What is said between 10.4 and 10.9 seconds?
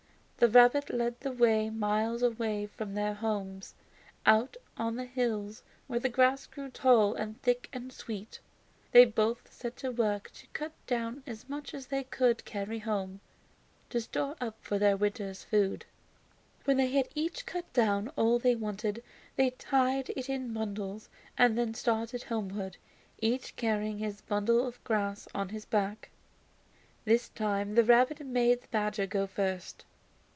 cut